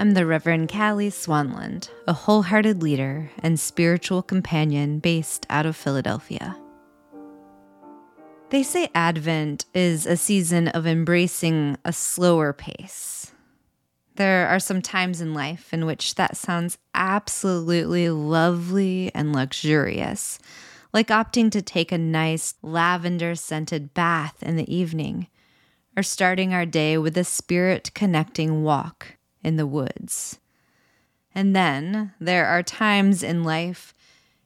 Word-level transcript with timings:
I'm 0.00 0.12
the 0.12 0.24
Reverend 0.24 0.72
Callie 0.72 1.10
Swanlund, 1.10 1.90
a 2.08 2.14
wholehearted 2.14 2.82
leader 2.82 3.30
and 3.40 3.60
spiritual 3.60 4.22
companion 4.22 4.98
based 4.98 5.44
out 5.50 5.66
of 5.66 5.76
Philadelphia. 5.76 6.56
They 8.48 8.62
say 8.62 8.88
Advent 8.94 9.66
is 9.74 10.06
a 10.06 10.16
season 10.16 10.68
of 10.68 10.86
embracing 10.86 11.76
a 11.84 11.92
slower 11.92 12.54
pace. 12.54 13.32
There 14.14 14.48
are 14.48 14.58
some 14.58 14.80
times 14.80 15.20
in 15.20 15.34
life 15.34 15.74
in 15.74 15.84
which 15.84 16.14
that 16.14 16.34
sounds 16.34 16.78
absolutely 16.94 18.08
lovely 18.08 19.14
and 19.14 19.34
luxurious, 19.34 20.38
like 20.94 21.08
opting 21.08 21.50
to 21.50 21.60
take 21.60 21.92
a 21.92 21.98
nice 21.98 22.54
lavender 22.62 23.34
scented 23.34 23.92
bath 23.92 24.42
in 24.42 24.56
the 24.56 24.74
evening, 24.74 25.26
or 25.94 26.02
starting 26.02 26.54
our 26.54 26.64
day 26.64 26.96
with 26.96 27.18
a 27.18 27.24
spirit 27.24 27.90
connecting 27.92 28.62
walk 28.62 29.18
in 29.42 29.56
the 29.56 29.66
woods. 29.66 30.38
And 31.34 31.54
then 31.54 32.12
there 32.20 32.46
are 32.46 32.62
times 32.62 33.22
in 33.22 33.44
life 33.44 33.94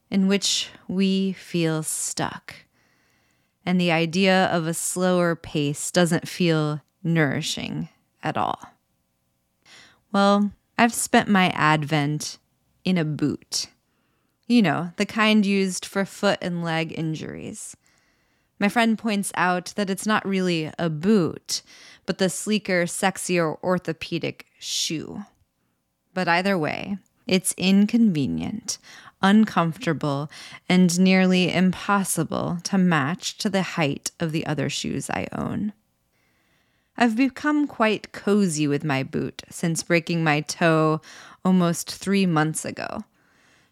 in 0.09 0.27
which 0.27 0.69
we 0.87 1.33
feel 1.33 1.83
stuck. 1.83 2.55
And 3.65 3.81
the 3.81 3.91
idea 3.91 4.45
of 4.45 4.67
a 4.67 4.73
slower 4.73 5.35
pace 5.35 5.89
doesn't 5.89 6.27
feel 6.27 6.81
nourishing 7.03 7.89
at 8.21 8.37
all. 8.37 8.59
Well, 10.11 10.51
I've 10.77 10.93
spent 10.93 11.27
my 11.27 11.49
Advent 11.49 12.37
in 12.83 12.97
a 12.97 13.05
boot. 13.05 13.67
You 14.47 14.61
know, 14.61 14.91
the 14.97 15.05
kind 15.05 15.45
used 15.45 15.85
for 15.85 16.05
foot 16.05 16.37
and 16.41 16.63
leg 16.63 16.93
injuries. 16.97 17.75
My 18.59 18.69
friend 18.69 18.97
points 18.97 19.31
out 19.35 19.73
that 19.75 19.89
it's 19.89 20.05
not 20.05 20.25
really 20.25 20.71
a 20.79 20.89
boot, 20.89 21.61
but 22.05 22.17
the 22.17 22.29
sleeker, 22.29 22.85
sexier 22.85 23.61
orthopedic 23.61 24.45
shoe. 24.59 25.25
But 26.13 26.27
either 26.27 26.57
way, 26.57 26.97
it's 27.27 27.53
inconvenient, 27.57 28.77
uncomfortable, 29.21 30.29
and 30.69 30.97
nearly 30.99 31.51
impossible 31.51 32.59
to 32.63 32.77
match 32.77 33.37
to 33.39 33.49
the 33.49 33.63
height 33.63 34.11
of 34.19 34.31
the 34.31 34.45
other 34.45 34.69
shoes 34.69 35.09
I 35.09 35.27
own. 35.31 35.73
I've 36.97 37.17
become 37.17 37.67
quite 37.67 38.13
cozy 38.13 38.67
with 38.67 38.85
my 38.85 39.03
boot 39.03 39.43
since 39.49 39.83
breaking 39.83 40.23
my 40.23 40.39
toe 40.41 41.01
almost 41.43 41.91
three 41.93 42.25
months 42.25 42.63
ago. 42.63 43.03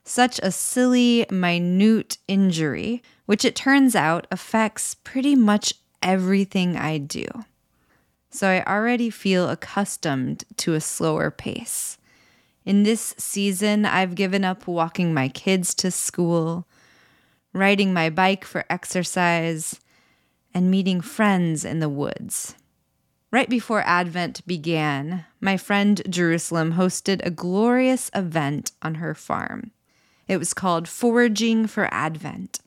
Such 0.04 0.40
a 0.44 0.52
silly, 0.52 1.26
minute 1.32 2.18
injury, 2.28 3.02
which 3.26 3.46
it 3.46 3.56
turns 3.56 3.96
out 3.96 4.28
affects 4.30 4.96
pretty 4.96 5.36
much 5.36 5.74
everything 6.02 6.76
I 6.76 6.98
do 6.98 7.26
so 8.34 8.48
I 8.50 8.64
already 8.64 9.12
feel 9.12 9.50
accustomed 9.50 10.44
to 10.58 10.74
a 10.74 10.82
slower 10.82 11.30
pace. 11.30 11.98
In 12.66 12.84
this 12.84 13.14
season, 13.18 13.86
I've 13.86 14.16
given 14.16 14.44
up 14.44 14.68
walking 14.68 15.14
my 15.14 15.30
kids 15.30 15.76
to 15.76 15.92
school, 15.92 16.66
riding 17.54 17.94
my 17.94 18.10
bike 18.10 18.44
for 18.44 18.66
exercise, 18.70 19.80
and 20.54 20.72
meeting 20.72 21.00
friends 21.00 21.64
in 21.64 21.80
the 21.80 21.90
woods. 21.90 22.56
Right 23.32 23.50
before 23.50 23.84
Advent 23.86 24.46
began, 24.48 25.26
my 25.40 25.58
friend 25.58 26.02
Jerusalem 26.10 26.74
hosted 26.74 27.24
a 27.24 27.32
glorious 27.32 28.10
event 28.16 28.72
on 28.82 28.96
her 28.96 29.14
farm. 29.14 29.72
It 30.28 30.38
was 30.38 30.54
called 30.54 30.88
Foraging 30.88 31.68
for 31.68 31.94
Advent. 31.94 32.60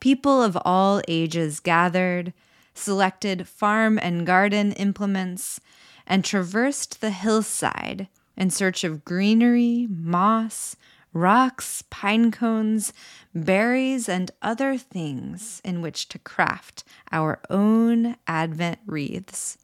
People 0.00 0.42
of 0.42 0.58
all 0.64 1.02
ages 1.06 1.60
gathered 1.60 2.32
selected 2.74 3.46
farm 3.46 3.98
and 4.00 4.26
garden 4.26 4.72
implements, 4.72 5.60
and 6.06 6.24
traversed 6.24 7.00
the 7.00 7.10
hillside 7.10 8.08
in 8.36 8.50
search 8.50 8.84
of 8.84 9.04
greenery, 9.04 9.86
moss, 9.90 10.76
rocks, 11.12 11.84
pine 11.90 12.30
cones, 12.30 12.92
berries, 13.34 14.08
and 14.08 14.30
other 14.40 14.78
things 14.78 15.60
in 15.64 15.82
which 15.82 16.08
to 16.08 16.18
craft 16.18 16.84
our 17.12 17.40
own 17.50 18.16
Advent 18.26 18.78
wreaths. 18.86 19.58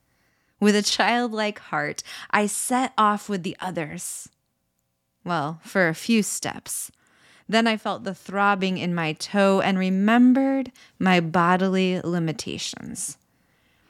With 0.60 0.76
a 0.76 0.82
childlike 0.82 1.58
heart, 1.58 2.02
I 2.30 2.46
set 2.46 2.92
off 2.98 3.28
with 3.28 3.42
the 3.42 3.56
others. 3.60 4.28
Well, 5.24 5.60
for 5.64 5.88
a 5.88 5.94
few 5.94 6.22
steps, 6.22 6.90
then 7.48 7.66
I 7.66 7.76
felt 7.76 8.04
the 8.04 8.14
throbbing 8.14 8.78
in 8.78 8.94
my 8.94 9.14
toe 9.14 9.60
and 9.60 9.78
remembered 9.78 10.70
my 10.98 11.20
bodily 11.20 12.00
limitations. 12.02 13.16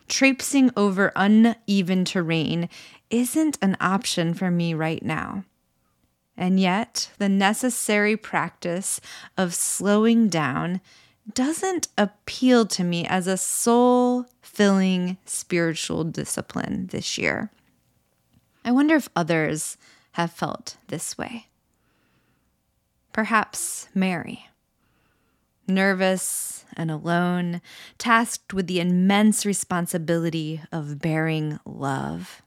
Traipsing 0.09 0.71
over 0.77 1.13
uneven 1.17 2.05
terrain 2.05 2.69
isn't 3.11 3.59
an 3.61 3.77
option 3.81 4.33
for 4.33 4.51
me 4.51 4.75
right 4.75 5.03
now. 5.03 5.45
And 6.37 6.61
yet, 6.61 7.11
the 7.19 7.29
necessary 7.29 8.17
practice 8.17 9.01
of 9.37 9.55
slowing 9.55 10.29
down 10.29 10.81
doesn't 11.35 11.89
appeal 11.99 12.65
to 12.65 12.85
me 12.85 13.05
as 13.07 13.27
a 13.27 13.37
soul 13.37 14.27
filling 14.41 15.19
spiritual 15.25 16.05
discipline 16.05 16.87
this 16.87 17.19
year. 17.19 17.51
I 18.65 18.71
wonder 18.71 18.95
if 18.95 19.09
others 19.17 19.77
have 20.13 20.31
felt 20.31 20.77
this 20.87 21.19
way 21.19 21.48
perhaps 23.13 23.89
Mary. 23.95 24.49
Nervous 25.67 26.65
and 26.77 26.91
alone, 26.91 27.61
tasked 27.99 28.55
with 28.55 28.67
the 28.67 28.81
immense 28.81 29.45
responsibility 29.45 30.63
of 30.73 31.01
bearing 31.01 31.59
love. 31.67 32.43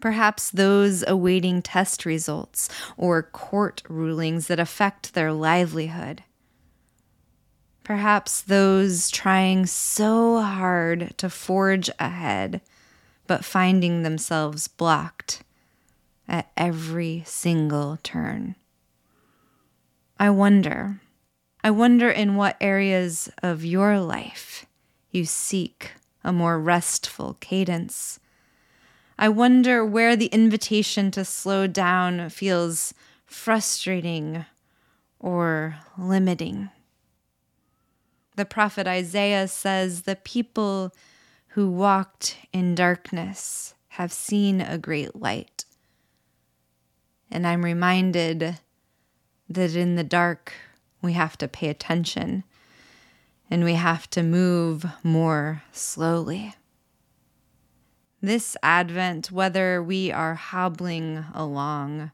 Perhaps 0.00 0.50
those 0.50 1.04
awaiting 1.06 1.62
test 1.62 2.04
results 2.04 2.68
or 2.96 3.22
court 3.22 3.82
rulings 3.88 4.46
that 4.48 4.60
affect 4.60 5.14
their 5.14 5.32
livelihood. 5.32 6.22
Perhaps 7.82 8.42
those 8.42 9.10
trying 9.10 9.64
so 9.64 10.40
hard 10.40 11.14
to 11.18 11.30
forge 11.30 11.88
ahead, 11.98 12.60
but 13.26 13.44
finding 13.44 14.02
themselves 14.02 14.66
blocked 14.66 15.44
at 16.28 16.50
every 16.56 17.22
single 17.26 17.96
turn. 18.02 18.56
I 20.18 20.30
wonder, 20.30 21.00
I 21.62 21.70
wonder 21.70 22.10
in 22.10 22.36
what 22.36 22.56
areas 22.60 23.28
of 23.42 23.64
your 23.64 24.00
life 24.00 24.64
you 25.10 25.24
seek 25.26 25.92
a 26.24 26.32
more 26.32 26.58
restful 26.58 27.36
cadence. 27.40 28.18
I 29.18 29.28
wonder 29.28 29.84
where 29.84 30.16
the 30.16 30.26
invitation 30.26 31.10
to 31.12 31.24
slow 31.24 31.66
down 31.66 32.30
feels 32.30 32.94
frustrating 33.26 34.44
or 35.18 35.76
limiting. 35.98 36.70
The 38.36 38.44
prophet 38.44 38.86
Isaiah 38.86 39.48
says 39.48 40.02
the 40.02 40.16
people 40.16 40.94
who 41.48 41.70
walked 41.70 42.36
in 42.52 42.74
darkness 42.74 43.74
have 43.88 44.12
seen 44.12 44.60
a 44.60 44.78
great 44.78 45.16
light. 45.16 45.64
And 47.30 47.46
I'm 47.46 47.64
reminded 47.64 48.58
that 49.48 49.76
in 49.76 49.94
the 49.96 50.04
dark 50.04 50.52
we 51.02 51.12
have 51.12 51.36
to 51.38 51.48
pay 51.48 51.68
attention 51.68 52.44
and 53.50 53.64
we 53.64 53.74
have 53.74 54.10
to 54.10 54.22
move 54.22 54.86
more 55.02 55.62
slowly. 55.72 56.54
This 58.20 58.56
Advent, 58.62 59.30
whether 59.30 59.82
we 59.82 60.10
are 60.10 60.34
hobbling 60.34 61.24
along, 61.32 62.10